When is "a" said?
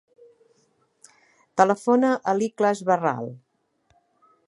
2.33-2.37